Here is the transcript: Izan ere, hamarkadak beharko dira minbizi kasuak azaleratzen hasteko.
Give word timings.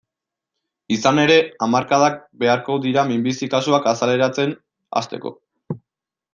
Izan 0.95 1.21
ere, 1.23 1.35
hamarkadak 1.65 2.17
beharko 2.45 2.79
dira 2.87 3.05
minbizi 3.11 3.53
kasuak 3.55 3.93
azaleratzen 3.95 4.59
hasteko. 5.03 5.37